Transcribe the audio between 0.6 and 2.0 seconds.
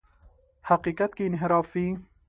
حقیقت کې انحراف وي.